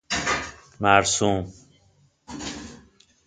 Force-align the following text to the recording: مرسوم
مرسوم 0.81 1.53